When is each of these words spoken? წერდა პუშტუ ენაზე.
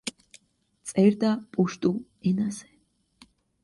წერდა 0.93 1.31
პუშტუ 1.53 1.95
ენაზე. 2.35 2.77